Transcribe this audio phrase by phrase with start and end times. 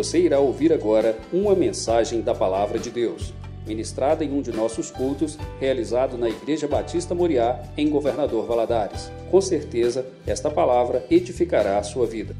[0.00, 3.34] Você irá ouvir agora uma mensagem da Palavra de Deus,
[3.66, 9.12] ministrada em um de nossos cultos, realizado na Igreja Batista Moriá, em Governador Valadares.
[9.30, 12.34] Com certeza, esta palavra edificará a sua vida.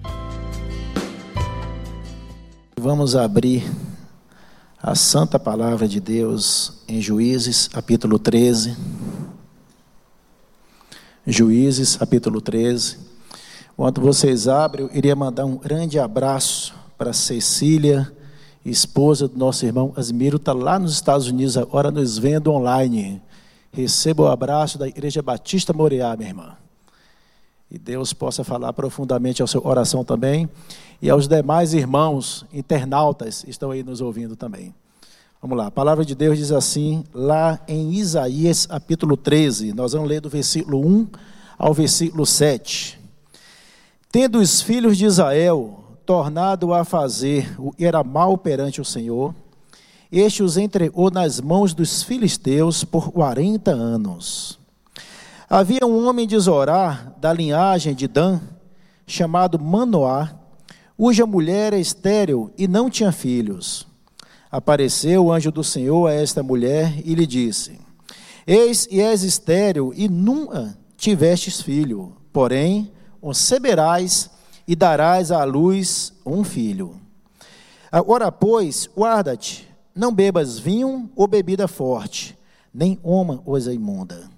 [2.78, 3.62] Vamos abrir
[4.82, 8.74] a santa palavra de Deus em Juízes, capítulo 13.
[11.26, 12.96] Juízes, capítulo 13.
[13.74, 18.12] Enquanto vocês abrem, eu iria mandar um grande abraço para Cecília,
[18.62, 23.22] esposa do nosso irmão Asmiro, está lá nos Estados Unidos agora nos vendo online.
[23.72, 26.58] Receba o abraço da Igreja Batista Moriá, minha irmã.
[27.70, 30.46] E Deus possa falar profundamente ao seu coração também.
[31.00, 34.74] E aos demais irmãos internautas estão aí nos ouvindo também.
[35.40, 40.06] Vamos lá, a palavra de Deus diz assim, lá em Isaías capítulo 13, nós vamos
[40.06, 41.08] ler do versículo 1
[41.56, 43.00] ao versículo 7.
[44.12, 49.34] Tendo os filhos de Israel tornado a fazer o que era mal perante o Senhor,
[50.10, 54.58] este os entregou nas mãos dos filisteus por quarenta anos.
[55.48, 58.40] Havia um homem de Zorá, da linhagem de Dan,
[59.06, 60.30] chamado Manoá,
[60.96, 63.86] cuja mulher era estéril e não tinha filhos.
[64.50, 67.78] Apareceu o anjo do Senhor a esta mulher e lhe disse:
[68.46, 74.30] Eis e és estéril e nunca tivestes filho, porém conceberás
[74.70, 76.94] e darás à luz um filho.
[77.90, 82.38] Agora, pois, guarda-te, não bebas vinho ou bebida forte,
[82.72, 84.30] nem uma coisa imunda.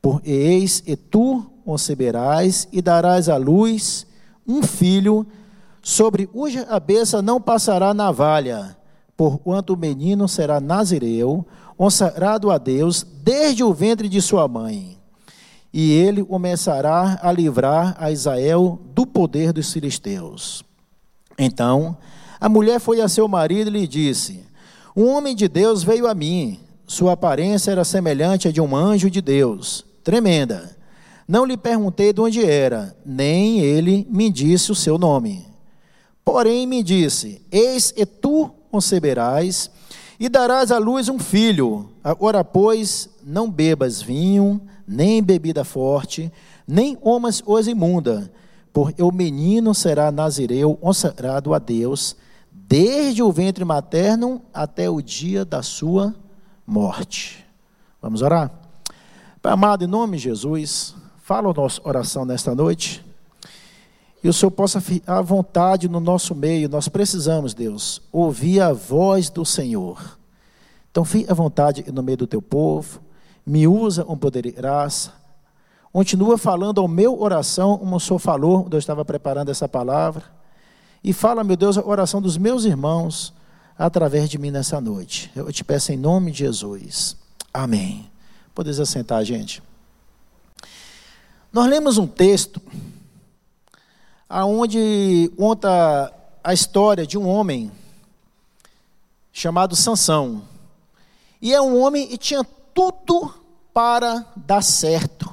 [0.00, 4.06] Por eis e tu conceberás e darás à luz
[4.46, 5.26] um filho,
[5.82, 8.76] sobre cuja cabeça não passará navalha
[9.16, 14.93] porquanto o menino será nazireu, consagrado a Deus desde o ventre de sua mãe.
[15.76, 20.64] E ele começará a livrar a Israel do poder dos filisteus.
[21.36, 21.96] Então,
[22.40, 24.44] a mulher foi a seu marido e lhe disse:
[24.96, 26.60] Um homem de Deus veio a mim.
[26.86, 30.76] Sua aparência era semelhante a de um anjo de Deus, tremenda.
[31.26, 35.44] Não lhe perguntei de onde era, nem ele me disse o seu nome.
[36.24, 39.68] Porém me disse: Eis e tu conceberás
[40.20, 41.90] e darás à luz um filho.
[42.04, 46.32] Agora, pois, não bebas vinho, nem bebida forte,
[46.66, 48.30] nem comas coisa imunda,
[48.72, 52.16] porque o menino será nazireu, consagrado a Deus,
[52.50, 56.14] desde o ventre materno até o dia da sua
[56.66, 57.44] morte.
[58.00, 58.50] Vamos orar?
[59.40, 63.04] Pai amado, em nome de Jesus, fala a nossa oração nesta noite
[64.24, 66.66] e o Senhor possa ficar à vontade no nosso meio.
[66.66, 70.18] Nós precisamos, Deus, ouvir a voz do Senhor.
[70.90, 73.00] Então, fique à vontade no meio do teu povo,
[73.46, 75.12] me usa com poder e graça.
[75.92, 80.24] Continua falando ao meu oração, como o Senhor falou, quando eu estava preparando essa palavra.
[81.02, 83.32] E fala, meu Deus, a oração dos meus irmãos
[83.78, 85.30] através de mim nessa noite.
[85.34, 87.16] Eu te peço em nome de Jesus.
[87.52, 88.10] Amém.
[88.54, 89.62] Podeis assentar, gente.
[91.52, 92.60] Nós lemos um texto
[94.28, 96.12] aonde conta
[96.42, 97.70] a história de um homem
[99.32, 100.42] chamado Sansão.
[101.40, 102.44] E é um homem que tinha
[102.74, 103.32] tudo
[103.72, 105.32] para dar certo.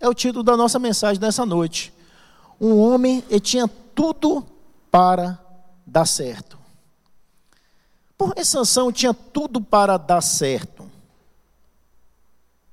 [0.00, 1.92] É o título da nossa mensagem dessa noite.
[2.60, 4.44] Um homem que tinha tudo
[4.90, 5.38] para
[5.86, 6.58] dar certo.
[8.18, 10.90] Por que Sansão tinha tudo para dar certo?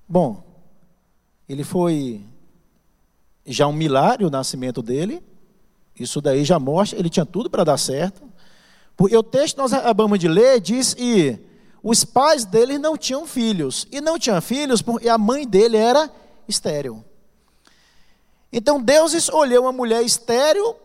[0.08, 0.44] Bom,
[1.48, 2.24] ele foi
[3.46, 5.24] já um milagre o nascimento dele.
[6.00, 8.22] Isso daí já mostra, ele tinha tudo para dar certo.
[8.96, 11.40] Porque o texto que nós acabamos de ler diz que
[11.84, 13.88] os pais dele não tinham filhos.
[13.92, 16.12] E não tinham filhos porque a mãe dele era
[16.48, 17.04] estéril.
[18.52, 20.76] Então Deus escolheu uma mulher estéril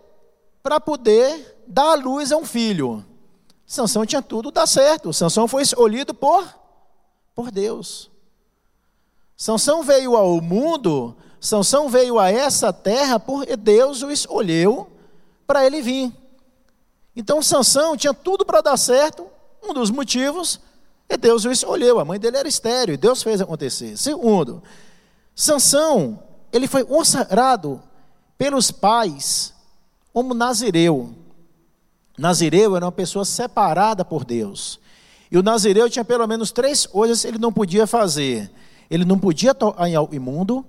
[0.63, 3.05] para poder dar à luz a um filho.
[3.67, 5.13] Sansão tinha tudo dar certo.
[5.13, 6.47] Sansão foi escolhido por,
[7.35, 8.11] por Deus.
[9.37, 14.91] Sansão veio ao mundo Sansão veio a essa terra porque Deus o escolheu
[15.47, 16.11] para ele vir.
[17.15, 19.27] Então Sansão tinha tudo para dar certo.
[19.63, 20.59] Um dos motivos
[21.09, 21.99] é Deus o escolheu.
[21.99, 23.97] A mãe dele era estéreo e Deus fez acontecer.
[23.97, 24.63] Segundo,
[25.35, 26.23] Sansão,
[26.53, 27.83] ele foi consagrado
[28.39, 29.55] pelos pais
[30.13, 31.15] como nazireu.
[32.17, 34.79] Nazireu era uma pessoa separada por Deus.
[35.31, 38.51] E o nazireu tinha pelo menos três coisas que ele não podia fazer.
[38.89, 40.65] Ele não podia tocar em algo imundo,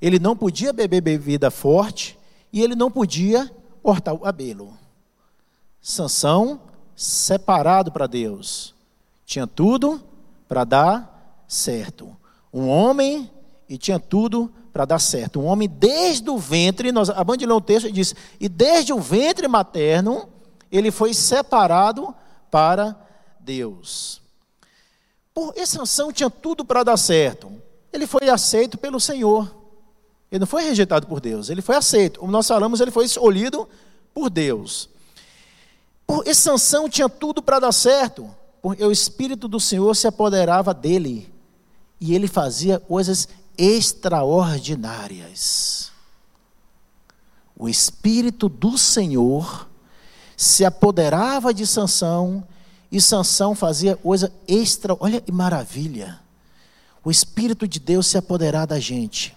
[0.00, 2.18] ele não podia beber bebida forte
[2.52, 3.48] e ele não podia
[3.82, 4.76] cortar o cabelo.
[5.80, 6.60] Sansão
[6.96, 8.74] separado para Deus.
[9.32, 9.98] Tinha tudo
[10.46, 12.14] para dar certo.
[12.52, 13.30] Um homem
[13.66, 15.40] e tinha tudo para dar certo.
[15.40, 19.48] Um homem desde o ventre, nós, a um texto e diz, e desde o ventre
[19.48, 20.28] materno,
[20.70, 22.14] ele foi separado
[22.50, 22.94] para
[23.40, 24.20] Deus.
[25.32, 27.50] Por essa Sansão tinha tudo para dar certo.
[27.90, 29.50] Ele foi aceito pelo Senhor.
[30.30, 32.20] Ele não foi rejeitado por Deus, ele foi aceito.
[32.20, 33.66] Como nós falamos, ele foi escolhido
[34.12, 34.90] por Deus.
[36.06, 38.30] Por esse Sansão tinha tudo para dar certo,
[38.62, 41.28] porque o Espírito do Senhor se apoderava dele.
[42.00, 43.28] E ele fazia coisas
[43.58, 45.90] extraordinárias.
[47.56, 49.68] O Espírito do Senhor
[50.36, 52.46] se apoderava de Sansão
[52.90, 56.20] e Sansão fazia coisa extra, olha que maravilha.
[57.04, 59.36] O Espírito de Deus se apoderar da gente,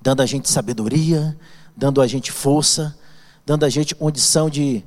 [0.00, 1.38] dando a gente sabedoria,
[1.76, 2.96] dando a gente força,
[3.46, 4.84] dando a gente condição de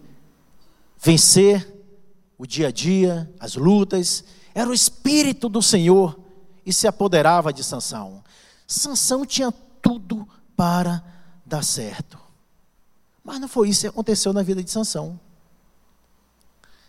[1.01, 1.72] vencer
[2.43, 4.25] o dia a dia, as lutas.
[4.53, 6.19] Era o Espírito do Senhor
[6.65, 8.21] e se apoderava de Sansão.
[8.67, 9.49] Sansão tinha
[9.81, 11.01] tudo para
[11.45, 12.19] dar certo.
[13.23, 15.17] Mas não foi isso que aconteceu na vida de Sansão.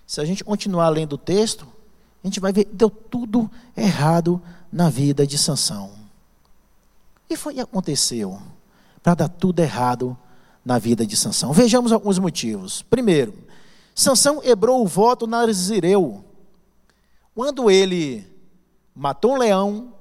[0.04, 1.68] Se a gente continuar lendo o texto,
[2.24, 4.42] a gente vai ver deu tudo errado
[4.72, 5.92] na vida de Sansão.
[7.30, 8.42] E foi que aconteceu
[9.04, 10.18] para dar tudo errado
[10.64, 11.52] na vida de Sansão.
[11.52, 12.82] Vejamos alguns motivos.
[12.82, 13.43] Primeiro,
[13.94, 16.24] Sansão hebrou o voto Nazireu.
[17.34, 18.26] Quando ele
[18.94, 19.94] matou um leão,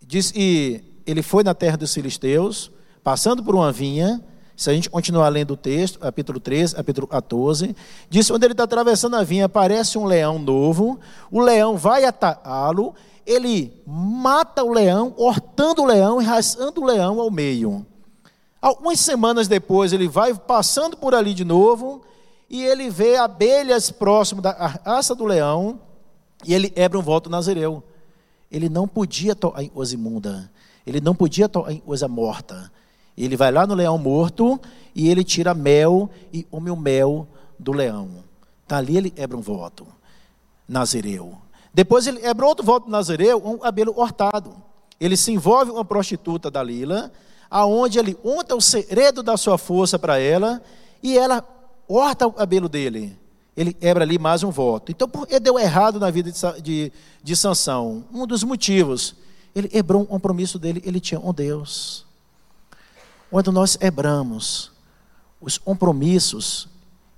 [0.00, 2.70] diz, e ele foi na terra dos filisteus,
[3.02, 4.24] passando por uma vinha,
[4.56, 7.74] se a gente continuar lendo o texto, capítulo 13, capítulo 14,
[8.08, 10.98] diz quando ele está atravessando a vinha, aparece um leão novo,
[11.30, 12.94] o leão vai atacá-lo,
[13.26, 17.84] ele mata o leão, hortando o leão e rasgando o leão ao meio.
[18.60, 22.02] Algumas semanas depois, ele vai passando por ali de novo,
[22.54, 25.80] e ele vê abelhas próximo da raça do leão,
[26.46, 27.82] e ele quebra um voto nazireu.
[28.48, 30.48] Ele não podia tocar em coisa imunda,
[30.86, 32.70] ele não podia tocar em coisa morta.
[33.18, 34.60] Ele vai lá no leão morto
[34.94, 37.26] e ele tira mel e come o mel
[37.58, 38.22] do leão.
[38.68, 39.84] Tá ali ele quebra um voto.
[40.68, 41.36] Nazireu.
[41.72, 44.54] Depois ele quebra outro voto nazireu, um cabelo hortado.
[45.00, 47.10] Ele se envolve com uma prostituta da Lila,
[47.50, 50.62] aonde ele conta o segredo da sua força para ela
[51.02, 51.44] e ela
[51.88, 53.18] horta o cabelo dele.
[53.56, 54.90] Ele quebra ali mais um voto.
[54.90, 56.92] Então, por que deu errado na vida de, de,
[57.22, 58.04] de Sansão?
[58.12, 59.14] Um dos motivos,
[59.54, 62.04] ele quebrou um compromisso dele, ele tinha um Deus.
[63.30, 64.72] Quando nós quebramos
[65.40, 66.68] os compromissos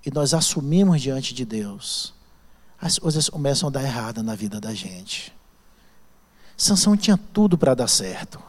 [0.04, 2.12] e nós assumimos diante de Deus,
[2.80, 5.32] as coisas começam a dar errado na vida da gente.
[6.56, 8.40] Sansão tinha tudo para dar certo,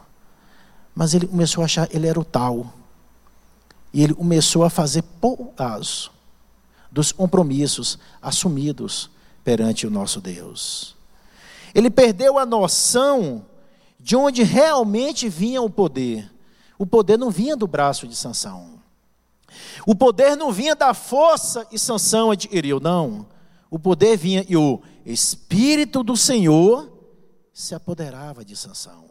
[0.94, 2.72] mas ele começou a achar que ele era o tal.
[3.98, 5.02] E ele começou a fazer
[5.56, 6.12] caso
[6.88, 9.10] dos compromissos assumidos
[9.42, 10.94] perante o nosso Deus.
[11.74, 13.44] Ele perdeu a noção
[13.98, 16.32] de onde realmente vinha o poder.
[16.78, 18.80] O poder não vinha do braço de Sansão.
[19.84, 23.26] O poder não vinha da força e Sansão adquiriu, não.
[23.68, 26.88] O poder vinha e o Espírito do Senhor
[27.52, 29.06] se apoderava de Sansão.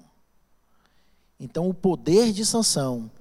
[1.37, 3.11] Então o poder de Sansão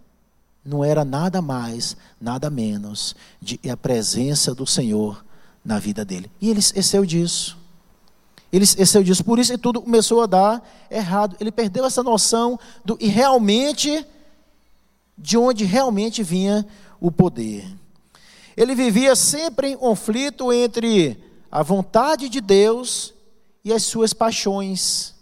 [0.66, 5.24] não era nada mais, nada menos de a presença do Senhor
[5.64, 6.30] na vida dele.
[6.40, 7.56] E ele esqueceu disso.
[8.52, 11.36] Ele esqueceu disso, por isso tudo começou a dar errado.
[11.40, 14.04] Ele perdeu essa noção do e realmente
[15.16, 16.66] de onde realmente vinha
[17.00, 17.66] o poder.
[18.56, 21.19] Ele vivia sempre em conflito entre
[21.50, 23.14] a vontade de Deus
[23.64, 25.14] e as suas paixões.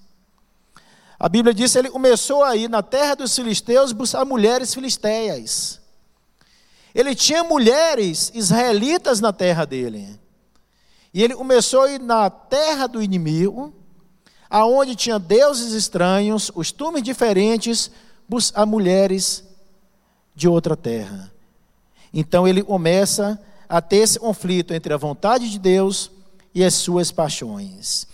[1.24, 5.80] A Bíblia diz que ele começou a ir na terra dos filisteus buscar mulheres filisteias.
[6.94, 10.20] Ele tinha mulheres israelitas na terra dele.
[11.14, 13.72] E ele começou a ir na terra do inimigo,
[14.50, 17.90] aonde tinha deuses estranhos, costumes diferentes,
[18.28, 19.42] buscar mulheres
[20.34, 21.32] de outra terra.
[22.12, 26.10] Então ele começa a ter esse conflito entre a vontade de Deus
[26.54, 28.12] e as suas paixões.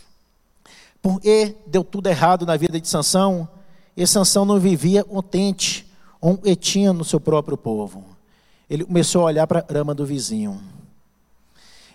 [1.03, 3.49] Porque deu tudo errado na vida de Sansão,
[3.97, 5.87] e Sansão não vivia contente,
[6.23, 8.05] um etinha no seu próprio povo.
[8.69, 10.61] Ele começou a olhar para a rama do vizinho.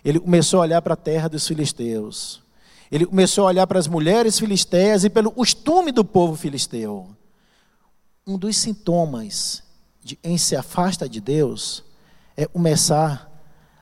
[0.03, 2.43] Ele começou a olhar para a terra dos filisteus.
[2.91, 7.07] Ele começou a olhar para as mulheres filisteias e pelo costume do povo filisteu.
[8.27, 9.63] Um dos sintomas
[10.03, 11.83] de quem se afasta de Deus
[12.37, 13.31] é começar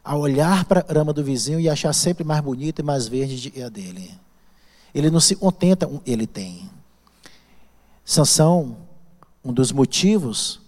[0.03, 3.62] a olhar para a rama do vizinho e achar sempre mais bonita e mais verde
[3.62, 4.12] a dele.
[4.94, 6.70] Ele não se contenta ele tem.
[8.06, 8.78] Sansão,
[9.44, 10.60] um dos motivos,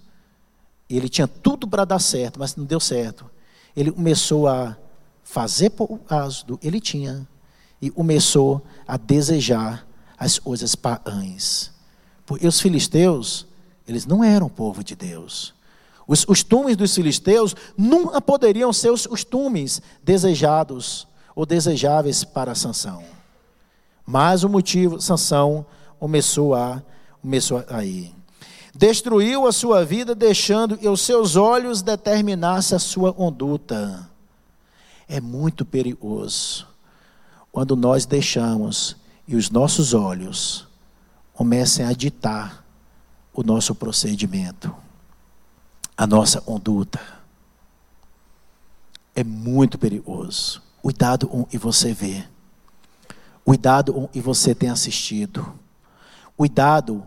[0.89, 3.29] ele tinha tudo para dar certo, mas não deu certo.
[3.75, 4.77] Ele começou a
[5.23, 7.27] fazer por caso do ele tinha
[7.81, 9.85] e começou a desejar
[10.17, 11.71] as coisas pagãs.
[12.25, 13.45] Porque os filisteus
[13.87, 15.53] eles não eram povo de Deus.
[16.07, 23.03] Os costumes dos filisteus nunca poderiam ser os costumes desejados ou desejáveis para Sansão.
[24.05, 25.65] Mas o motivo, Sansão
[25.99, 26.81] começou a,
[27.21, 28.13] começou a ir.
[28.73, 34.09] Destruiu a sua vida, deixando que os seus olhos determinassem a sua conduta.
[35.07, 36.67] É muito perigoso
[37.51, 38.97] quando nós deixamos
[39.27, 40.67] e os nossos olhos
[41.33, 42.65] comecem a ditar
[43.33, 44.75] o nosso procedimento
[45.97, 46.99] a nossa conduta.
[49.15, 50.61] É muito perigoso.
[50.81, 52.25] Cuidado com e você vê.
[53.45, 55.53] Cuidado e você tem assistido.
[56.35, 57.05] Cuidado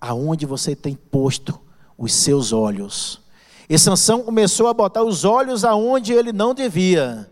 [0.00, 1.60] aonde você tem posto
[1.96, 3.20] os seus olhos.
[3.68, 7.30] E Sansão começou a botar os olhos aonde ele não devia.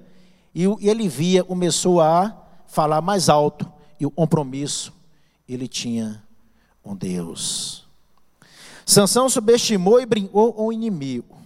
[0.54, 2.32] E ele via, começou a
[2.68, 3.70] falar mais alto.
[3.98, 4.92] E o compromisso
[5.48, 6.22] ele tinha
[6.80, 7.88] com Deus.
[8.86, 11.36] Sansão subestimou e brincou com o inimigo.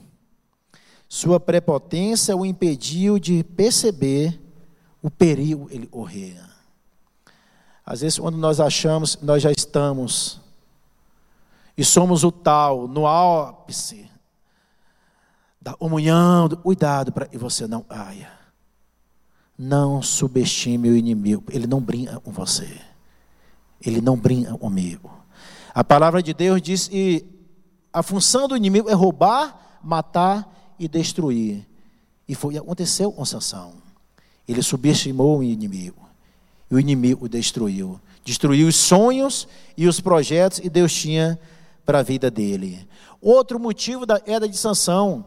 [1.09, 4.39] Sua prepotência o impediu de perceber
[5.03, 6.48] o perigo ele corria.
[7.91, 10.39] Às vezes, quando nós achamos nós já estamos
[11.75, 14.11] e somos o tal, no ápice
[15.59, 18.31] da comunhão, cuidado para que você não caia.
[19.57, 22.79] Não subestime o inimigo, ele não brinca com você,
[23.81, 25.11] ele não brinca comigo.
[25.75, 27.25] A palavra de Deus diz que
[27.91, 31.67] a função do inimigo é roubar, matar e destruir.
[32.29, 33.73] E foi aconteceu com Sansão.
[34.47, 36.08] Ele subestimou o inimigo.
[36.71, 38.01] E o inimigo o destruiu.
[38.25, 41.39] Destruiu os sonhos e os projetos que Deus tinha
[41.85, 42.87] para a vida dele.
[43.21, 45.25] Outro motivo da era de Sansão,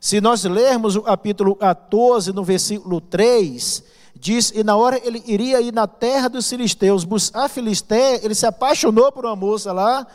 [0.00, 3.82] se nós lermos o capítulo 14, no versículo 3,
[4.14, 8.46] diz, e na hora ele iria ir na terra dos filisteus, buscar Filisté, ele se
[8.46, 10.06] apaixonou por uma moça lá,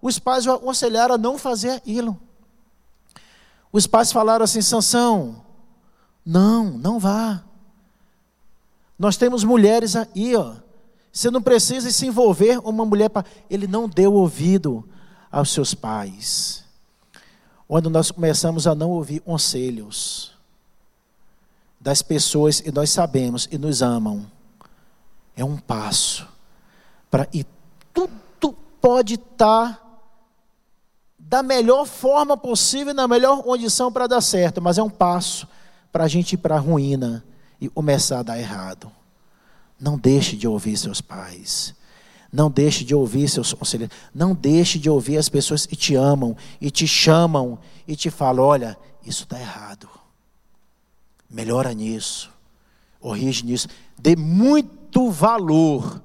[0.00, 2.18] os pais o aconselharam a não fazer aquilo.
[3.72, 5.42] Os pais falaram assim, Sansão,
[6.24, 7.42] não, não vá.
[8.98, 10.54] Nós temos mulheres aí, ó.
[11.12, 13.24] Você não precisa se envolver uma mulher para.
[13.48, 14.88] Ele não deu ouvido
[15.30, 16.64] aos seus pais.
[17.66, 20.38] Quando nós começamos a não ouvir conselhos,
[21.80, 24.26] das pessoas e nós sabemos e nos amam.
[25.36, 26.26] É um passo
[27.10, 27.46] para e
[27.94, 29.82] tudo pode estar tá
[31.18, 35.46] da melhor forma possível, na melhor condição para dar certo, mas é um passo
[35.92, 37.24] para a gente ir para a ruína
[37.60, 38.90] e começar a dar errado.
[39.78, 41.74] Não deixe de ouvir seus pais.
[42.32, 43.96] Não deixe de ouvir seus conselheiros.
[44.14, 48.44] Não deixe de ouvir as pessoas que te amam e te chamam e te falam:
[48.44, 49.88] olha, isso está errado
[51.28, 52.30] melhora nisso,
[52.98, 56.02] corrige nisso, dê muito valor,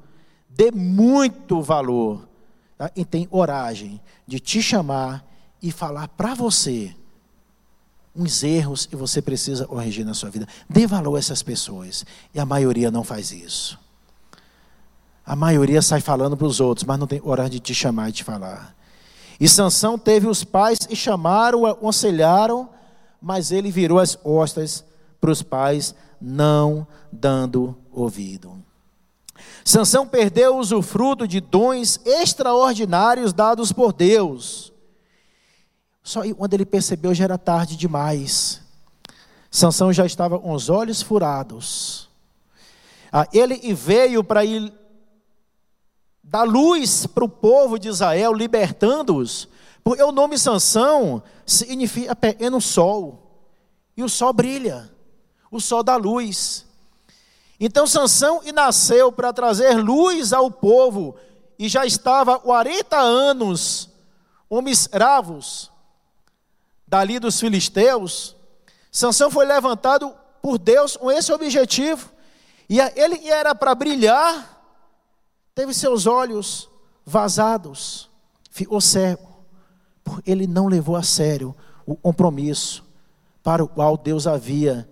[0.49, 2.27] dê muito valor,
[2.77, 2.91] tá?
[2.95, 5.25] e tem coragem de te chamar
[5.61, 6.93] e falar para você
[8.15, 10.47] uns erros que você precisa corrigir na sua vida.
[10.69, 13.79] Dê valor a essas pessoas, e a maioria não faz isso.
[15.25, 18.11] A maioria sai falando para os outros, mas não tem coragem de te chamar e
[18.11, 18.75] te falar.
[19.39, 22.69] E Sansão teve os pais e chamaram, aconselharam,
[23.21, 24.83] mas ele virou as costas
[25.19, 28.61] para os pais, não dando ouvido.
[29.63, 34.72] Sansão perdeu o usufruto de dons extraordinários dados por Deus.
[36.03, 38.61] Só quando ele percebeu já era tarde demais.
[39.49, 42.09] Sansão já estava com os olhos furados.
[43.11, 44.73] Ah, ele veio para ir
[46.21, 49.47] dar luz para o povo de Israel, libertando-os.
[49.83, 53.47] Porque o nome Sansão significa pequeno sol.
[53.95, 54.91] E o sol brilha
[55.53, 56.65] o sol da luz.
[57.59, 61.15] Então Sansão nasceu para trazer luz ao povo
[61.59, 63.89] e já estava 40 anos
[64.49, 65.71] homens escravos
[66.93, 68.35] dali dos filisteus.
[68.91, 72.11] Sansão foi levantado por Deus com esse objetivo.
[72.69, 74.61] E ele era para brilhar,
[75.55, 76.69] teve seus olhos
[77.03, 78.11] vazados,
[78.51, 79.43] ficou cego.
[80.23, 82.83] Ele não levou a sério o compromisso
[83.41, 84.87] para o qual Deus havia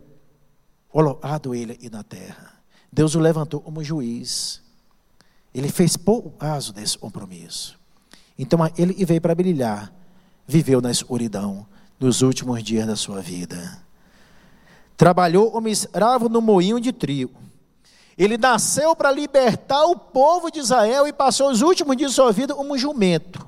[0.89, 2.59] colocado ele na terra.
[2.91, 4.59] Deus o levantou como juiz.
[5.53, 7.79] Ele fez pouco caso desse compromisso.
[8.39, 9.93] Então ele veio para brilhar,
[10.47, 11.67] viveu na escuridão
[12.01, 13.81] nos últimos dias da sua vida.
[14.97, 17.39] Trabalhou como escravo no moinho de trigo.
[18.17, 22.33] Ele nasceu para libertar o povo de Israel e passou os últimos dias de sua
[22.33, 23.47] vida como um jumento.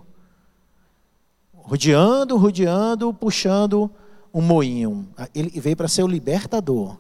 [1.53, 3.91] Rodeando, rodeando, puxando
[4.33, 5.07] um moinho.
[5.35, 6.97] Ele veio para ser o libertador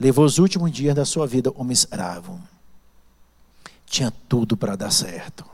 [0.00, 2.40] levou os últimos dias da sua vida como escravo.
[3.84, 5.44] Tinha tudo para dar certo.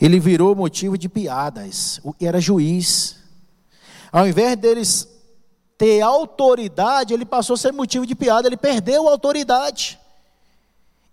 [0.00, 2.00] Ele virou motivo de piadas.
[2.20, 3.16] Era juiz.
[4.12, 5.08] Ao invés deles
[5.76, 9.98] ter autoridade, ele passou a ser motivo de piada, ele perdeu a autoridade.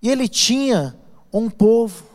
[0.01, 0.97] E ele tinha
[1.31, 2.05] um povo.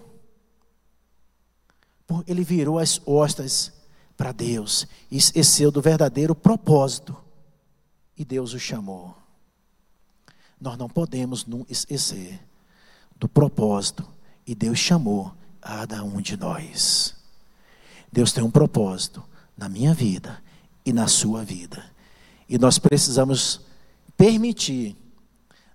[2.26, 3.72] Ele virou as costas
[4.16, 7.16] para Deus e esqueceu do verdadeiro propósito.
[8.16, 9.14] E Deus o chamou.
[10.60, 12.40] Nós não podemos esquecer
[13.16, 14.06] do propósito.
[14.46, 15.34] E Deus chamou
[15.66, 17.14] a cada um de nós.
[18.12, 19.22] Deus tem um propósito
[19.58, 20.40] na minha vida
[20.84, 21.84] e na sua vida.
[22.48, 23.60] E nós precisamos
[24.16, 24.96] permitir,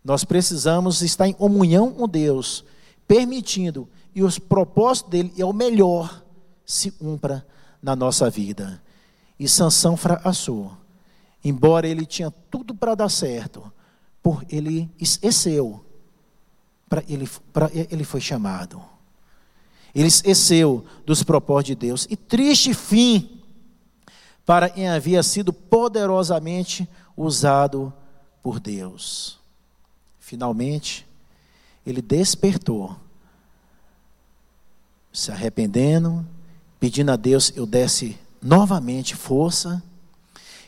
[0.03, 2.63] nós precisamos estar em comunhão com Deus,
[3.05, 6.23] permitindo, e os propósitos dele é o melhor
[6.65, 7.45] se cumpra
[7.81, 8.81] na nossa vida.
[9.37, 10.71] E Sansão fracassou.
[11.43, 13.71] Embora ele tinha tudo para dar certo,
[14.23, 15.83] por ele esqueceu,
[16.87, 17.29] para ele,
[17.89, 18.81] ele foi chamado.
[19.93, 22.07] Ele esqueceu dos propósitos de Deus.
[22.09, 23.41] E triste fim
[24.45, 27.93] para quem havia sido poderosamente usado
[28.41, 29.39] por Deus.
[30.19, 31.07] Finalmente,
[31.85, 32.95] ele despertou,
[35.11, 36.25] se arrependendo,
[36.79, 39.83] pedindo a Deus eu desse novamente força.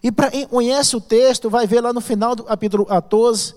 [0.01, 3.55] E para quem conhece o texto, vai ver lá no final do capítulo 14,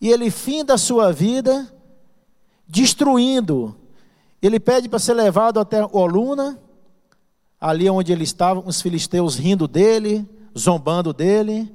[0.00, 1.72] e ele fim da sua vida
[2.66, 3.74] destruindo.
[4.40, 6.58] Ele pede para ser levado até Oluna,
[7.60, 11.72] ali onde ele estava, os filisteus rindo dele, zombando dele,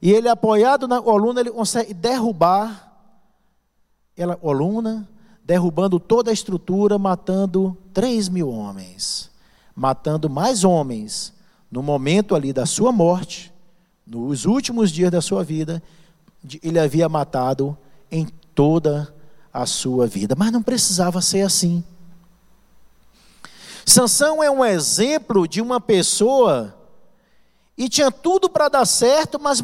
[0.00, 2.84] e ele apoiado na coluna, ele consegue derrubar
[4.16, 5.08] ela coluna,
[5.44, 9.30] derrubando toda a estrutura, matando três mil homens
[9.76, 11.34] matando mais homens
[11.70, 13.52] no momento ali da sua morte,
[14.06, 15.82] nos últimos dias da sua vida,
[16.62, 17.76] ele havia matado
[18.10, 19.14] em toda
[19.52, 20.34] a sua vida.
[20.36, 21.84] Mas não precisava ser assim.
[23.86, 26.74] Sansão é um exemplo de uma pessoa
[27.78, 29.62] e tinha tudo para dar certo, mas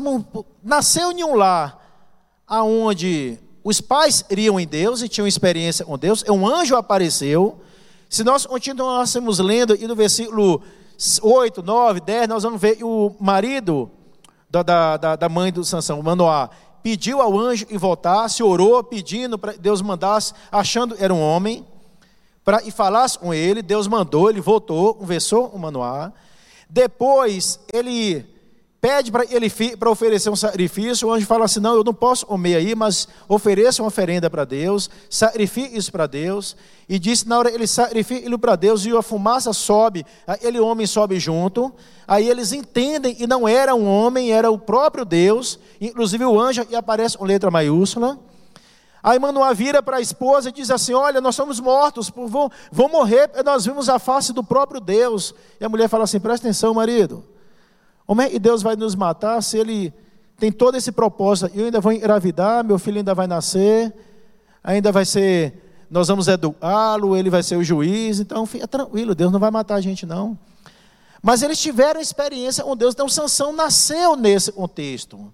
[0.63, 1.83] nasceu em um lar
[2.47, 7.61] aonde os pais iriam em Deus e tinham experiência com Deus, um anjo apareceu,
[8.09, 10.63] se nós continuássemos lendo, e no versículo
[11.21, 13.91] 8, 9, 10, nós vamos ver o marido
[14.51, 16.51] da, da, da mãe do Sansão, Manoá,
[16.83, 21.67] pediu ao anjo e voltasse, orou pedindo para Deus mandasse, achando era um homem,
[22.45, 26.13] para e falasse com ele, Deus mandou, ele voltou, conversou com Manoá.
[26.69, 28.27] Depois ele
[28.81, 32.27] pede para ele para oferecer um sacrifício, o anjo fala assim: "Não, eu não posso
[32.27, 36.57] comer aí, mas ofereça uma oferenda para Deus, sacrifique isso para Deus".
[36.89, 40.85] E disse na hora ele sacrifica ele para Deus e a fumaça sobe, aquele homem
[40.85, 41.73] sobe junto.
[42.09, 46.67] Aí eles entendem e não era um homem, era o próprio Deus, inclusive o anjo
[46.69, 48.19] e aparece com letra maiúscula.
[49.03, 52.13] Aí Manoá vira para a esposa e diz assim: Olha, nós somos mortos,
[52.71, 55.35] vão morrer, nós vimos a face do próprio Deus.
[55.61, 57.25] E a mulher fala assim: Presta atenção, marido.
[58.07, 59.93] Como é que Deus vai nos matar se Ele
[60.39, 61.51] tem todo esse propósito?
[61.55, 63.93] Eu ainda vou engravidar, meu filho ainda vai nascer,
[64.63, 69.33] ainda vai ser, nós vamos educá-lo, ele vai ser o juiz, então fica tranquilo, Deus
[69.33, 70.39] não vai matar a gente não.
[71.21, 75.33] Mas eles tiveram experiência com Deus, então Sansão nasceu nesse contexto.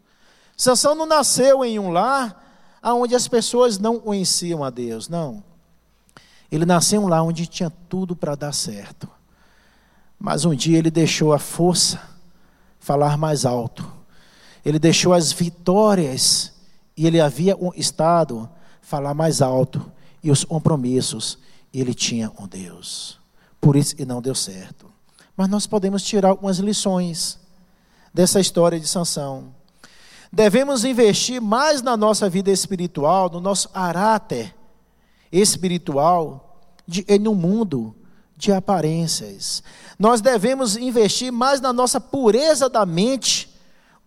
[0.56, 2.47] Sansão não nasceu em um lar
[2.82, 5.42] onde as pessoas não conheciam a Deus, não.
[6.50, 9.08] Ele nasceu lar onde tinha tudo para dar certo.
[10.18, 12.00] Mas um dia ele deixou a força
[12.78, 13.90] falar mais alto.
[14.64, 16.52] Ele deixou as vitórias
[16.96, 18.48] e ele havia um estado
[18.80, 19.90] falar mais alto
[20.22, 21.38] e os compromissos
[21.72, 23.18] ele tinha com Deus.
[23.60, 24.90] Por isso e não deu certo.
[25.36, 27.38] Mas nós podemos tirar algumas lições
[28.12, 29.54] dessa história de Sansão.
[30.32, 34.54] Devemos investir mais na nossa vida espiritual, no nosso caráter
[35.32, 37.94] espiritual, de, no mundo
[38.36, 39.62] de aparências.
[39.98, 43.48] Nós devemos investir mais na nossa pureza da mente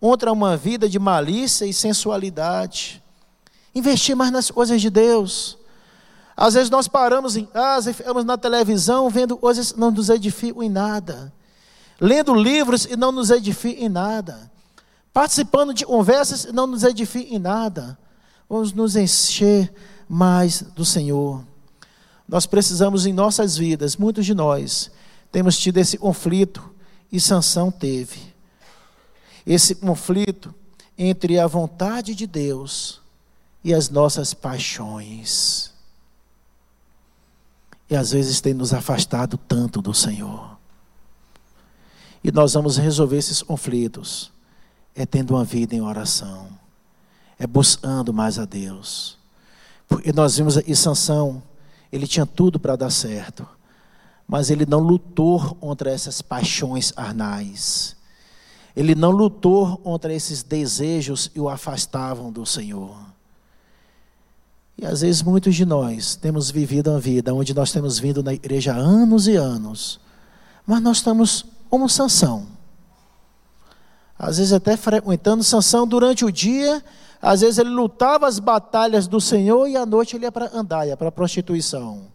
[0.00, 3.02] contra uma vida de malícia e sensualidade.
[3.74, 5.58] Investir mais nas coisas de Deus.
[6.36, 10.08] Às vezes nós paramos em casa e ficamos na televisão vendo coisas que não nos
[10.08, 11.32] edificam em nada.
[12.00, 14.50] Lendo livros e não nos edificam em nada.
[15.12, 17.98] Participando de conversas não nos edificam em nada.
[18.48, 19.72] Vamos nos encher
[20.08, 21.44] mais do Senhor.
[22.26, 24.90] Nós precisamos em nossas vidas, muitos de nós,
[25.30, 26.72] temos tido esse conflito
[27.10, 28.32] e Sansão teve.
[29.46, 30.54] Esse conflito
[30.96, 33.00] entre a vontade de Deus
[33.62, 35.72] e as nossas paixões.
[37.90, 40.56] E às vezes tem nos afastado tanto do Senhor.
[42.24, 44.31] E nós vamos resolver esses conflitos
[44.94, 46.48] é tendo uma vida em oração,
[47.38, 49.18] é buscando mais a Deus.
[49.88, 51.42] Porque nós vimos aí Sansão,
[51.90, 53.46] ele tinha tudo para dar certo
[54.32, 57.94] mas ele não lutou contra essas paixões arnais.
[58.74, 62.96] Ele não lutou contra esses desejos e o afastavam do Senhor.
[64.78, 68.32] E às vezes muitos de nós temos vivido uma vida onde nós temos vindo na
[68.32, 70.00] igreja anos e anos,
[70.66, 72.46] mas nós estamos como Sansão.
[74.22, 76.80] Às vezes até frequentando Sansão durante o dia,
[77.20, 80.96] às vezes ele lutava as batalhas do Senhor e à noite ele ia para andaia,
[80.96, 82.06] para prostituição.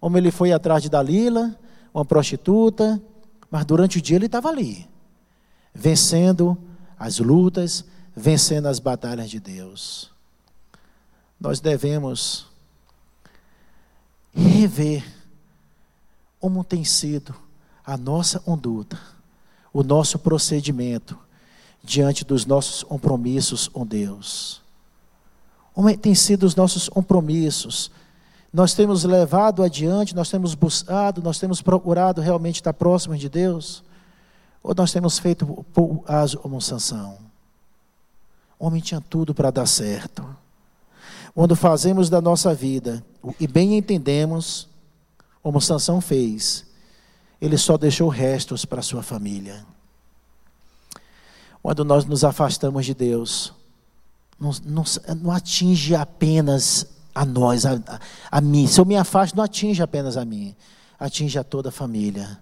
[0.00, 1.58] Como ele foi atrás de Dalila,
[1.92, 3.02] uma prostituta,
[3.50, 4.88] mas durante o dia ele estava ali,
[5.74, 6.56] vencendo
[6.96, 7.84] as lutas,
[8.14, 10.12] vencendo as batalhas de Deus.
[11.40, 12.46] Nós devemos
[14.32, 15.04] rever
[16.38, 17.34] como tem sido
[17.84, 18.96] a nossa conduta,
[19.72, 21.18] o nosso procedimento
[21.82, 24.60] diante dos nossos compromissos com Deus.
[25.72, 27.90] Como tem sido os nossos compromissos
[28.52, 33.84] nós temos levado adiante, nós temos buscado, nós temos procurado realmente estar próximos de Deus?
[34.62, 35.64] Ou nós temos feito
[36.06, 37.18] aso como Sansão?
[38.58, 40.26] O homem tinha tudo para dar certo.
[41.32, 43.04] Quando fazemos da nossa vida
[43.38, 44.68] e bem entendemos,
[45.42, 46.66] como Sansão fez,
[47.40, 49.64] ele só deixou restos para sua família.
[51.62, 53.52] Quando nós nos afastamos de Deus,
[54.38, 54.84] não, não,
[55.22, 57.78] não atinge apenas a nós, a,
[58.30, 58.66] a, mim.
[58.66, 60.56] Se eu me afasto, não atinge apenas a mim,
[60.98, 62.38] atinge a toda a família,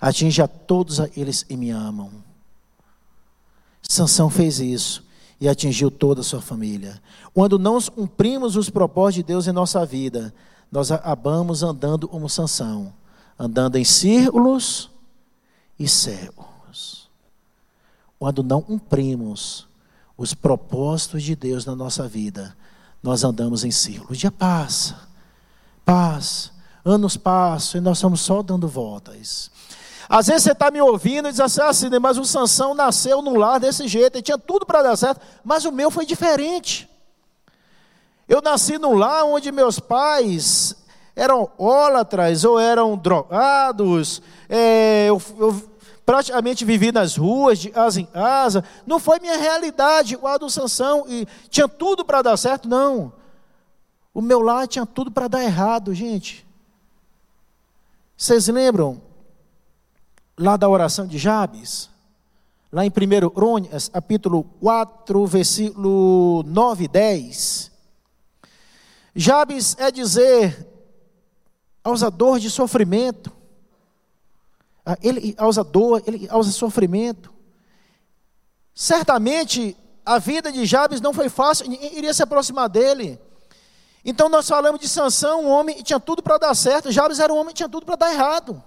[0.00, 2.10] atinge a todos eles que me amam.
[3.82, 5.04] Sansão fez isso
[5.40, 7.00] e atingiu toda a sua família.
[7.34, 10.32] Quando não cumprimos os propósitos de Deus em nossa vida,
[10.72, 12.92] nós acabamos andando como Sansão,
[13.38, 14.90] andando em círculos
[15.78, 17.05] e cegos.
[18.18, 19.68] Quando não cumprimos
[20.16, 22.56] os propósitos de Deus na nossa vida,
[23.02, 24.12] nós andamos em círculo.
[24.12, 24.96] O dia passa,
[25.84, 26.50] passa,
[26.84, 29.50] anos passam e nós estamos só dando voltas.
[30.08, 33.20] Às vezes você está me ouvindo e diz assim, ah, Cine, mas o Sansão nasceu
[33.20, 36.88] num lar desse jeito, ele tinha tudo para dar certo, mas o meu foi diferente.
[38.28, 40.76] Eu nasci num lar onde meus pais
[41.14, 45.70] eram ólatras ou eram drogados, é, eu, eu
[46.06, 48.62] praticamente vivi nas ruas, de asa em asa.
[48.86, 53.12] Não foi minha realidade a do Sansão, e tinha tudo para dar certo, não.
[54.14, 56.46] O meu lar tinha tudo para dar errado, gente.
[58.16, 59.02] Vocês lembram
[60.38, 61.90] lá da oração de Jabes?
[62.72, 67.72] Lá em 1 Crônicas, capítulo 4, versículo 9 e 10.
[69.14, 70.66] Jabes é dizer,
[71.82, 73.35] causador de sofrimento,
[75.02, 77.32] ele causa dor, ele causa sofrimento.
[78.74, 83.18] Certamente a vida de Jabes não foi fácil, ninguém iria se aproximar dele.
[84.04, 87.32] Então nós falamos de Sansão, um homem que tinha tudo para dar certo, Jabes era
[87.32, 88.62] um homem que tinha tudo para dar errado.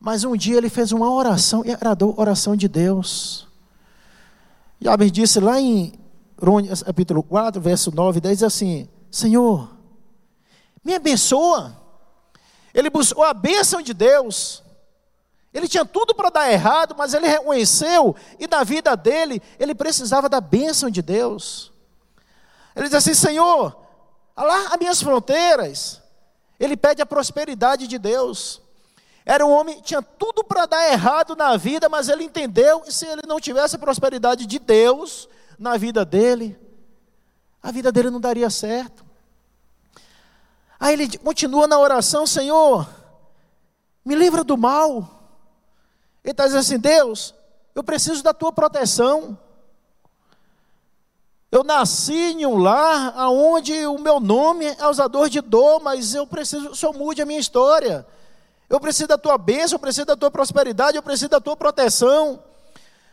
[0.00, 3.46] Mas um dia ele fez uma oração e agradou a oração de Deus.
[4.80, 5.92] Jabes disse lá em
[6.36, 9.70] Crônicas, capítulo 4, verso 9 e 10, assim: Senhor,
[10.82, 11.76] me abençoa
[12.72, 14.62] ele buscou a bênção de Deus.
[15.52, 20.28] Ele tinha tudo para dar errado, mas ele reconheceu, e na vida dele, ele precisava
[20.28, 21.72] da bênção de Deus.
[22.74, 23.76] Ele diz assim: Senhor,
[24.36, 26.00] as minhas fronteiras.
[26.58, 28.60] Ele pede a prosperidade de Deus.
[29.24, 33.06] Era um homem tinha tudo para dar errado na vida, mas ele entendeu que se
[33.06, 35.28] ele não tivesse a prosperidade de Deus
[35.58, 36.58] na vida dele,
[37.62, 39.04] a vida dele não daria certo.
[40.80, 42.88] Aí ele continua na oração: Senhor,
[44.02, 45.06] me livra do mal.
[46.24, 47.34] Ele está dizendo assim: Deus,
[47.74, 49.38] eu preciso da tua proteção.
[51.52, 56.26] Eu nasci em um lar onde o meu nome é causador de dor, mas eu
[56.26, 58.06] preciso Senhor mude a minha história.
[58.68, 62.42] Eu preciso da tua bênção, eu preciso da tua prosperidade, eu preciso da tua proteção.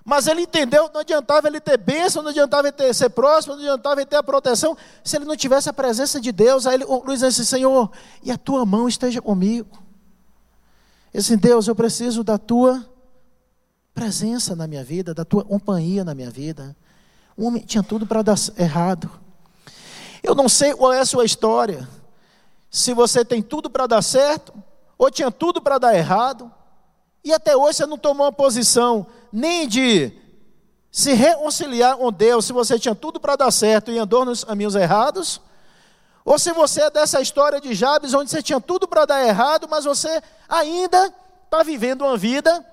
[0.10, 3.62] Mas ele entendeu, não adiantava ele ter bênção, não adiantava ele ter, ser próximo, não
[3.62, 6.65] adiantava ele ter a proteção, se ele não tivesse a presença de Deus.
[6.65, 7.91] Aí ele, Luiz disse, Senhor,
[8.24, 9.84] e a tua mão esteja comigo.
[11.13, 12.89] Ele disse, Deus, eu preciso da tua
[13.93, 16.74] presença na minha vida, da tua companhia na minha vida.
[17.38, 19.12] Um homem tinha tudo para dar errado.
[20.24, 21.86] Eu não sei qual é a sua história.
[22.72, 24.54] Se você tem tudo para dar certo,
[24.98, 26.50] ou tinha tudo para dar errado,
[27.28, 30.12] e até hoje você não tomou uma posição nem de
[30.92, 34.76] se reconciliar com Deus, se você tinha tudo para dar certo e andou nos caminhos
[34.76, 35.42] errados,
[36.26, 39.68] ou se você é dessa história de Jabes, onde você tinha tudo para dar errado,
[39.70, 41.13] mas você ainda
[41.46, 42.66] está vivendo uma vida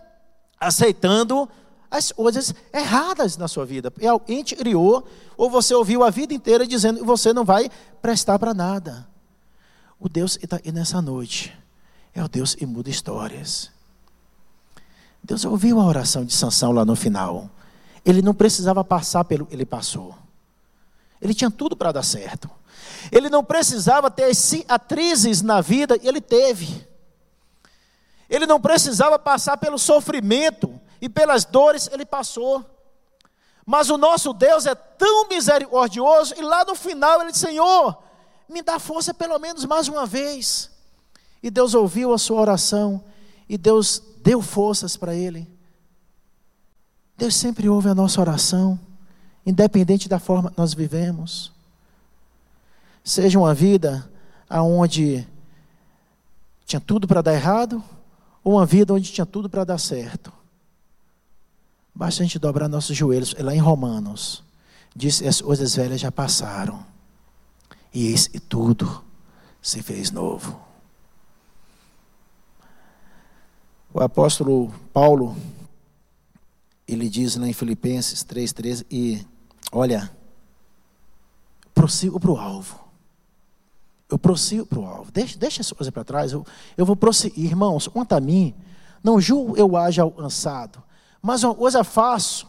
[0.59, 1.49] aceitando
[1.91, 3.93] as coisas erradas na sua vida.
[4.01, 7.71] E alguém te criou, ou você ouviu a vida inteira dizendo que você não vai
[8.03, 9.07] prestar para nada.
[10.01, 11.65] O Deus está aqui nessa noite
[12.15, 13.71] é o Deus que muda histórias.
[15.25, 17.49] Deus ouviu a oração de Sansão lá no final.
[18.05, 20.15] Ele não precisava passar pelo, ele passou.
[21.19, 22.51] Ele tinha tudo para dar certo.
[23.11, 26.87] Ele não precisava ter cicatrizes na vida, ele teve.
[28.29, 32.63] Ele não precisava passar pelo sofrimento e pelas dores, ele passou.
[33.65, 37.97] Mas o nosso Deus é tão misericordioso, e lá no final ele disse: Senhor,
[38.47, 40.71] me dá força pelo menos mais uma vez.
[41.43, 43.03] E Deus ouviu a sua oração,
[43.49, 45.47] e Deus deu forças para ele.
[47.15, 48.81] Deus sempre ouve a nossa oração,
[49.45, 51.53] independente da forma que nós vivemos.
[53.05, 54.11] Seja uma vida
[54.51, 55.29] onde
[56.65, 57.85] tinha tudo para dar errado,
[58.43, 60.33] ou uma vida onde tinha tudo para dar certo.
[61.95, 64.43] Basta a gente dobrar nossos joelhos, lá em Romanos,
[64.97, 66.83] diz: as coisas velhas já passaram,
[67.93, 69.05] e eis e tudo
[69.61, 70.59] se fez novo.
[73.95, 75.35] O apóstolo Paulo,
[76.87, 79.27] ele diz lá em Filipenses 3,13, e
[79.73, 80.11] olha,
[81.75, 82.79] prossigo para o alvo.
[84.11, 85.11] Eu prossigo para o alvo.
[85.11, 86.33] Deixa, deixa essa coisa para trás.
[86.33, 86.45] Eu,
[86.77, 87.47] eu vou prosseguir.
[87.47, 88.55] Irmãos, quanto a mim,
[89.03, 90.85] não julgo eu haja alcançado
[91.25, 92.47] mas uma coisa faço,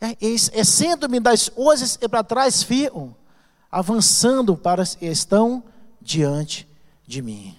[0.00, 3.14] é, é sendo-me das coisas e para trás fiam,
[3.70, 5.62] avançando para estão
[6.00, 6.66] diante
[7.06, 7.54] de mim.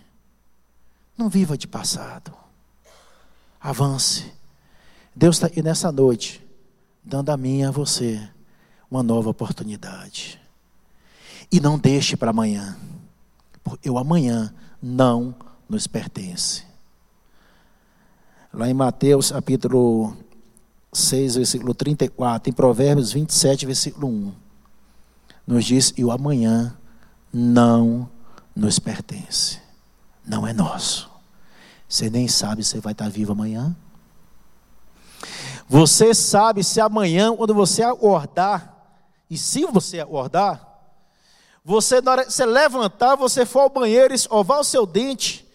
[1.15, 2.33] Não viva de passado.
[3.63, 4.29] Avance.
[5.15, 6.45] Deus está aí nessa noite,
[7.01, 8.21] dando a mim e a você
[8.91, 10.37] uma nova oportunidade.
[11.49, 12.77] E não deixe para amanhã,
[13.63, 15.33] porque o amanhã não
[15.69, 16.65] nos pertence.
[18.53, 20.13] Lá em Mateus capítulo
[20.91, 24.33] 6, versículo 34, em Provérbios 27, versículo 1,
[25.47, 26.77] nos diz: E o amanhã
[27.31, 28.09] não
[28.53, 29.61] nos pertence,
[30.25, 31.12] não é nosso.
[31.93, 33.75] Você nem sabe se vai estar vivo amanhã.
[35.69, 38.97] Você sabe se amanhã, quando você acordar,
[39.29, 40.91] e se você acordar,
[41.63, 45.47] você, na hora você levantar, você for ao banheiro, escovar o seu dente,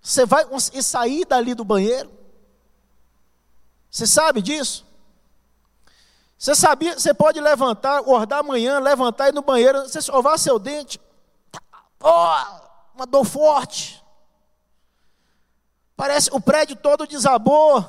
[0.00, 2.10] você vai sair dali do banheiro?
[3.90, 4.86] Você sabe disso?
[6.38, 10.58] Você sabia, você pode levantar, acordar amanhã, levantar e ir no banheiro, você escovar seu
[10.58, 10.98] dente.
[12.00, 13.97] Oh, uma dor forte.
[15.98, 17.84] Parece o prédio todo desabou.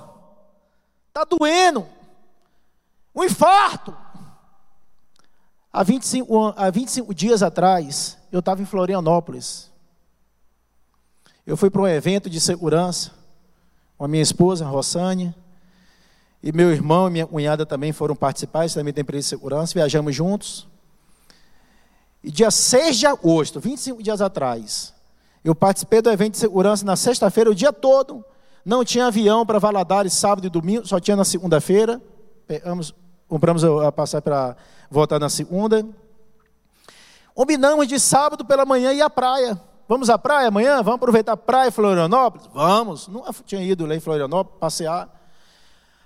[1.10, 1.86] Está doendo.
[3.16, 3.96] Um infarto.
[5.72, 9.70] Há 25, há 25 dias atrás, eu estava em Florianópolis.
[11.46, 13.12] Eu fui para um evento de segurança
[13.96, 15.36] com a minha esposa, Rossânia.
[16.42, 19.76] E meu irmão e minha cunhada também foram participar, eles também têm período de segurança,
[19.76, 20.68] viajamos juntos.
[22.24, 24.96] E dia 6 de agosto, 25 dias atrás,
[25.44, 28.24] eu participei do evento de segurança na sexta-feira, o dia todo.
[28.66, 32.02] Não tinha avião para Valadares sábado e domingo, só tinha na segunda-feira.
[33.28, 34.56] Compramos a passar para
[34.90, 35.86] voltar na segunda.
[37.34, 39.60] Combinamos de sábado pela manhã ir à praia.
[39.88, 40.84] Vamos à praia amanhã?
[40.84, 42.48] Vamos aproveitar a praia Florianópolis?
[42.54, 43.08] Vamos.
[43.08, 45.10] Nunca tinha ido lá em Florianópolis passear.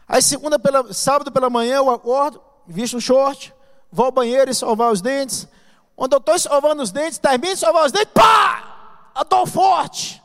[0.08, 3.54] Aí segunda pela, sábado pela manhã eu acordo, visto um short,
[3.92, 5.48] vou ao banheiro e salvar os dentes.
[5.96, 8.73] Quando eu estou salvando os dentes, termino de salvar os dentes, pá!
[9.22, 10.22] Dor forte.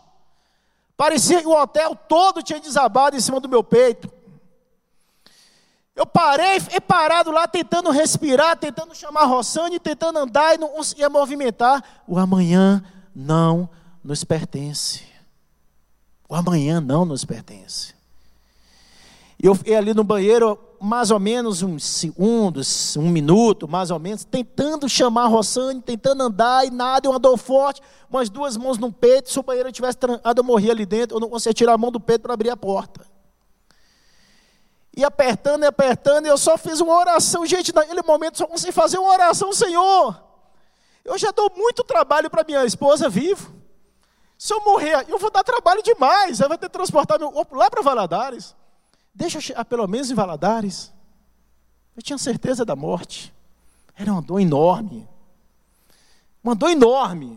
[0.96, 4.10] Parecia que o hotel todo tinha desabado em cima do meu peito.
[5.94, 11.10] Eu parei, fiquei parado lá tentando respirar, tentando chamar Rossane, tentando andar e não conseguia
[11.10, 11.82] movimentar.
[12.06, 13.68] O amanhã não
[14.02, 15.04] nos pertence.
[16.28, 17.94] O amanhã não nos pertence.
[19.42, 23.98] E eu fiquei ali no banheiro mais ou menos uns segundos, um minuto, mais ou
[23.98, 28.78] menos, tentando chamar a Rossane, tentando andar e nada, uma dor forte, umas duas mãos
[28.78, 29.30] no peito.
[29.30, 31.90] Se o banheiro tivesse trancado, eu morria ali dentro, eu não conseguia tirar a mão
[31.90, 33.06] do peito para abrir a porta.
[34.96, 37.46] E apertando e apertando, eu só fiz uma oração.
[37.46, 40.20] Gente, naquele momento só consegui fazer uma oração, Senhor.
[41.04, 43.54] Eu já dou muito trabalho para minha esposa vivo.
[44.36, 46.40] Se eu morrer, eu vou dar trabalho demais.
[46.40, 48.56] Ela vai ter que transportar meu corpo lá para Valadares.
[49.18, 50.92] Deixa eu chegar pelo menos em Valadares.
[51.96, 53.34] Eu tinha certeza da morte.
[53.96, 55.08] Era uma dor enorme.
[56.42, 57.36] Uma dor enorme.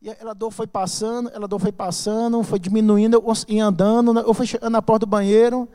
[0.00, 4.46] E ela dor foi passando, ela dor foi passando, foi diminuindo, ia andando, eu fui
[4.46, 5.68] chegando na porta do banheiro.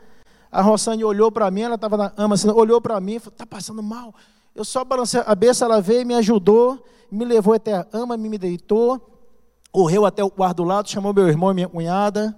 [0.50, 3.44] A Rossane olhou para mim, ela estava na ama, assim, olhou para mim, falou, está
[3.44, 4.14] passando mal.
[4.54, 8.38] Eu só balancei a cabeça, ela veio, me ajudou, me levou até a ama, me
[8.38, 8.98] deitou,
[9.70, 12.34] correu até o quarto do lado, chamou meu irmão e minha cunhada.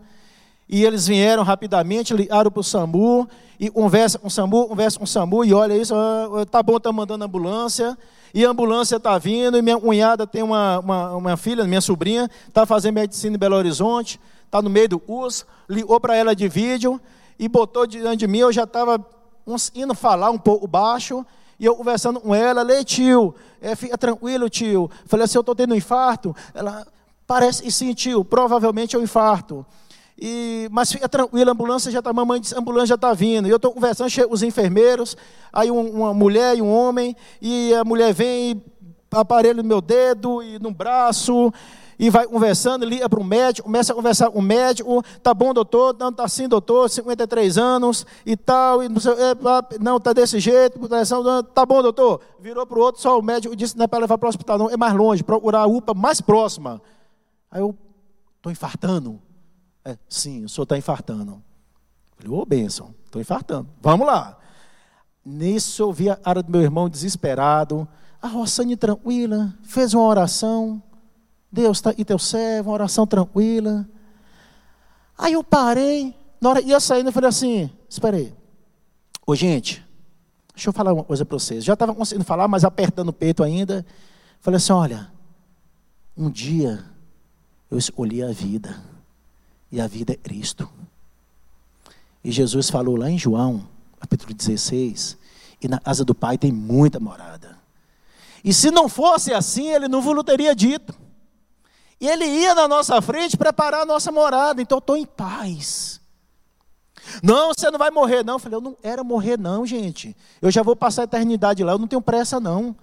[0.68, 3.28] E eles vieram rapidamente, ligaram para o SAMU,
[3.58, 6.78] e conversa com o SAMU, conversa com o SAMU, e olha isso, ah, tá bom,
[6.78, 7.96] tá mandando ambulância,
[8.34, 12.30] e a ambulância está vindo, e minha cunhada tem uma, uma, uma filha, minha sobrinha,
[12.46, 16.48] está fazendo medicina em Belo Horizonte, está no meio do curso, ligou para ela de
[16.48, 17.00] vídeo,
[17.38, 19.04] e botou diante de mim, eu já estava
[19.74, 21.24] indo falar um pouco baixo,
[21.58, 24.88] e eu conversando com ela, lê tio, é, fica tranquilo tio.
[25.06, 26.34] Falei assim, eu estou tendo um infarto.
[26.54, 26.86] Ela,
[27.26, 29.66] parece e sim tio, provavelmente é um infarto.
[30.20, 33.46] E, mas fica tranquilo, a ambulância já está, mamãe disse, a ambulância já está vindo.
[33.46, 35.16] E eu estou conversando, os enfermeiros,
[35.52, 38.60] aí um, uma mulher e um homem, e a mulher vem,
[39.12, 41.52] aparelho no meu dedo e no braço,
[41.96, 45.54] e vai conversando, liga para o médico, começa a conversar com o médico, tá bom,
[45.54, 49.12] doutor, não, tá assim, doutor, 53 anos e tal, e não, sei,
[49.80, 50.80] não tá desse jeito,
[51.54, 52.20] tá bom, doutor.
[52.40, 54.58] Virou para o outro, só o médico disse, não é para levar para o hospital,
[54.58, 56.82] não, é mais longe, procurar a UPA mais próxima.
[57.50, 57.72] Aí eu,
[58.36, 59.27] estou infartando.
[59.88, 61.42] É, sim, o senhor está infartando.
[62.18, 63.70] Falei, ô, bênção, estou infartando.
[63.80, 64.38] Vamos lá.
[65.24, 67.88] Nisso eu vi a cara do meu irmão desesperado.
[68.20, 70.82] A Rossane tranquila, fez uma oração.
[71.50, 73.88] Deus está e teu servo, uma oração tranquila.
[75.16, 78.34] Aí eu parei, na hora ia saindo, eu falei assim: espera aí.
[79.26, 79.82] Ô, gente,
[80.54, 81.64] deixa eu falar uma coisa para vocês.
[81.64, 83.86] Já estava conseguindo falar, mas apertando o peito ainda.
[84.38, 85.10] Falei assim: olha,
[86.14, 86.84] um dia
[87.70, 88.97] eu escolhi a vida
[89.70, 90.68] e a vida é Cristo.
[92.22, 93.68] E Jesus falou lá em João,
[94.00, 95.16] capítulo 16,
[95.60, 97.58] e na casa do Pai tem muita morada.
[98.44, 100.94] E se não fosse assim, ele não vos teria dito.
[102.00, 106.00] E ele ia na nossa frente preparar a nossa morada, então eu estou em paz.
[107.22, 108.34] Não, você não vai morrer, não.
[108.34, 110.16] Eu falei, eu não era morrer, não, gente.
[110.40, 112.76] Eu já vou passar a eternidade lá, eu não tenho pressa, não.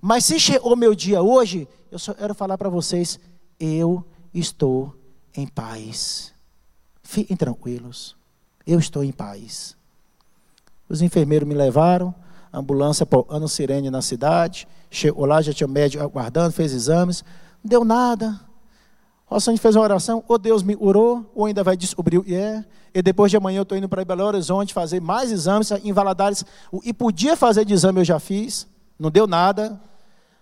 [0.00, 3.18] Mas se chegou o meu dia hoje, eu só quero falar para vocês,
[3.58, 4.94] eu estou
[5.34, 6.32] em paz.
[7.02, 8.16] Fiquem tranquilos.
[8.66, 9.76] Eu estou em paz.
[10.88, 12.14] Os enfermeiros me levaram,
[12.52, 14.66] ambulância ano sirene na cidade.
[14.90, 17.24] Chegou lá, já tinha médico aguardando, fez exames.
[17.62, 18.40] Não deu nada.
[19.30, 22.34] A gente fez uma oração, ou Deus me curou, ou ainda vai descobrir o que
[22.34, 22.64] é.
[22.94, 26.44] E depois de amanhã eu estou indo para Belo Horizonte fazer mais exames em Valadares.
[26.82, 28.66] E podia fazer de exame, eu já fiz.
[28.98, 29.78] Não deu nada.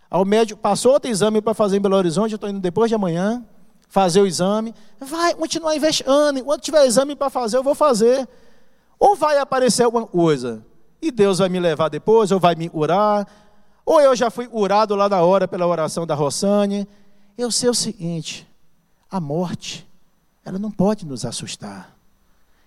[0.09, 2.95] Ao médico passou outro exame para fazer em Belo Horizonte, eu estou indo depois de
[2.95, 3.45] amanhã
[3.89, 4.75] fazer o exame.
[5.01, 6.39] Vai continuar investindo.
[6.39, 8.29] Enquanto tiver exame para fazer, eu vou fazer.
[8.99, 10.65] Ou vai aparecer alguma coisa.
[11.01, 13.27] E Deus vai me levar depois, ou vai me curar.
[13.85, 16.89] Ou eu já fui curado lá na hora pela oração da Rossane.
[17.37, 18.47] Eu sei o seguinte:
[19.11, 19.87] a morte,
[20.45, 21.95] ela não pode nos assustar.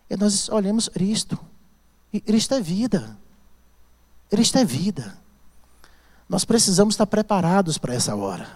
[0.09, 1.37] E nós olhamos Cristo.
[2.11, 3.17] E Cristo é vida.
[4.29, 5.17] Cristo é vida.
[6.27, 8.47] Nós precisamos estar preparados para essa hora.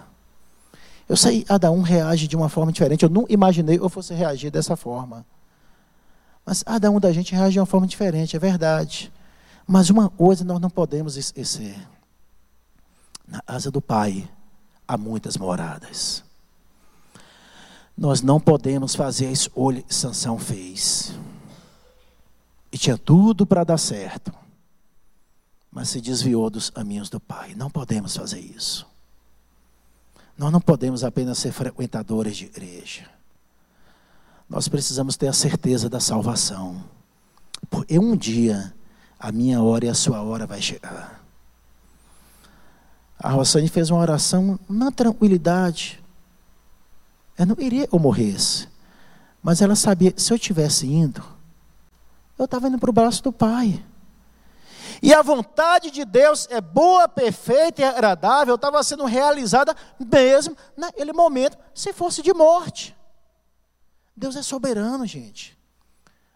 [1.08, 3.02] Eu sei, cada um reage de uma forma diferente.
[3.02, 5.24] Eu não imaginei eu fosse reagir dessa forma.
[6.44, 9.12] Mas cada um da gente reage de uma forma diferente, é verdade.
[9.66, 11.76] Mas uma coisa nós não podemos esquecer:
[13.26, 14.28] na asa do Pai
[14.86, 16.22] há muitas moradas.
[17.96, 21.14] Nós não podemos fazer a escolha que Sansão fez.
[22.72, 24.32] E tinha tudo para dar certo.
[25.70, 27.54] Mas se desviou dos caminhos do Pai.
[27.54, 28.86] Não podemos fazer isso.
[30.36, 33.08] Nós não podemos apenas ser frequentadores de igreja.
[34.48, 36.82] Nós precisamos ter a certeza da salvação.
[37.70, 38.74] Porque um dia
[39.18, 41.24] a minha hora e a sua hora vai chegar.
[43.18, 46.02] A Rossane fez uma oração na tranquilidade.
[47.38, 48.68] Eu não iria que eu morresse.
[49.42, 51.22] Mas ela sabia, se eu estivesse indo,
[52.38, 53.82] eu estava indo para o braço do Pai.
[55.02, 61.12] E a vontade de Deus é boa, perfeita e agradável, estava sendo realizada mesmo naquele
[61.12, 62.96] momento, se fosse de morte.
[64.16, 65.58] Deus é soberano, gente.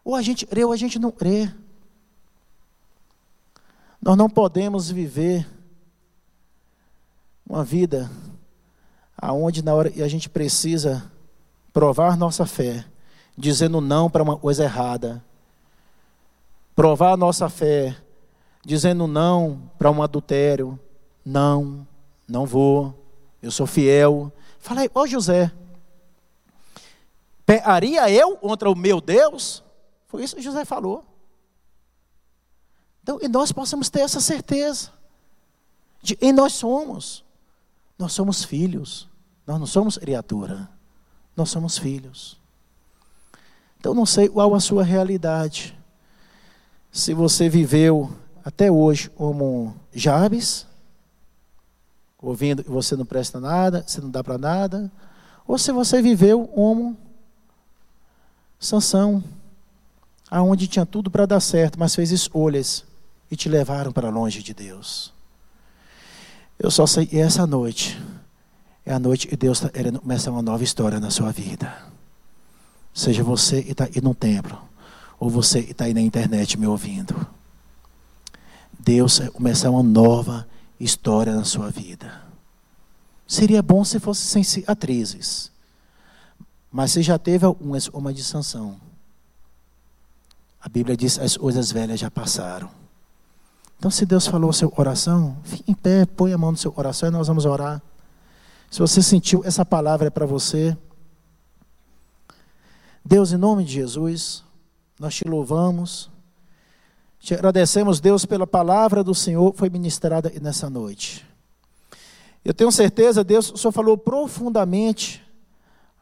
[0.04, 1.52] Ou a gente crê ou a gente não crê.
[4.00, 5.46] Nós não podemos viver
[7.48, 8.10] uma vida
[9.16, 11.10] aonde na hora e a gente precisa
[11.72, 12.84] provar nossa fé,
[13.36, 15.24] dizendo não para uma coisa errada.
[16.74, 17.96] Provar nossa fé
[18.68, 20.78] dizendo não para um adultério.
[21.24, 21.88] Não,
[22.28, 22.94] não vou.
[23.40, 24.30] Eu sou fiel.
[24.58, 25.50] Falei, ó José,
[27.46, 29.64] pegaria eu contra o meu Deus?
[30.06, 31.02] Foi isso que José falou.
[33.02, 34.92] Então, e nós possamos ter essa certeza
[36.02, 37.24] de quem nós somos.
[37.98, 39.08] Nós somos filhos.
[39.46, 40.68] Nós não somos criatura.
[41.34, 42.38] Nós somos filhos.
[43.80, 45.74] Então, não sei qual a sua realidade.
[46.92, 48.12] Se você viveu
[48.44, 50.66] até hoje como Jabes,
[52.20, 54.90] ouvindo que você não presta nada, você não dá para nada,
[55.46, 56.96] ou se você viveu como
[58.58, 59.22] Sansão,
[60.30, 62.84] aonde tinha tudo para dar certo, mas fez escolhas
[63.30, 65.12] e te levaram para longe de Deus.
[66.58, 68.00] Eu só sei que essa noite
[68.84, 71.72] é a noite que Deus querendo começar uma nova história na sua vida.
[72.92, 74.58] Seja você e está aí no templo,
[75.20, 77.14] ou você está aí na internet me ouvindo.
[78.78, 80.46] Deus começar uma nova
[80.78, 82.22] história na sua vida.
[83.26, 85.50] Seria bom se fosse sem cicatrizes.
[86.70, 88.80] Mas você já teve uma, uma dissanção.
[90.60, 92.70] A Bíblia diz: as coisas velhas já passaram.
[93.78, 96.72] Então, se Deus falou a sua oração, fique em pé, põe a mão no seu
[96.72, 97.80] coração e nós vamos orar.
[98.70, 100.76] Se você sentiu essa palavra é para você.
[103.04, 104.42] Deus, em nome de Jesus,
[104.98, 106.10] nós te louvamos.
[107.28, 111.26] Te agradecemos, Deus, pela palavra do Senhor que foi ministrada nessa noite.
[112.42, 115.22] Eu tenho certeza, Deus, o Senhor falou profundamente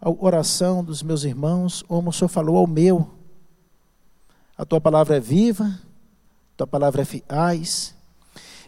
[0.01, 3.11] a oração dos meus irmãos, como o Senhor falou ao meu.
[4.57, 7.93] A tua palavra é viva, a tua palavra é eficaz.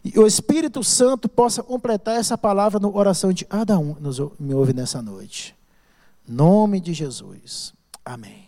[0.05, 4.03] E o Espírito Santo possa completar essa palavra no oração de cada um que
[4.43, 5.55] me ouve nessa noite.
[6.27, 7.73] Nome de Jesus.
[8.05, 8.48] Amém.